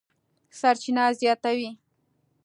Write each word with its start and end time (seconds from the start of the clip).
سرچینه 0.59 1.05
زیاتوي 1.19 1.69